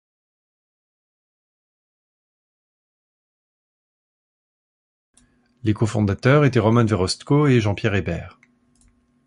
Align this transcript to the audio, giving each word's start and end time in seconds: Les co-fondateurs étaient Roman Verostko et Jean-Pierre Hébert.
Les 5.63 5.75
co-fondateurs 5.75 6.43
étaient 6.43 6.57
Roman 6.57 6.83
Verostko 6.85 7.45
et 7.45 7.61
Jean-Pierre 7.61 7.93
Hébert. 7.93 8.39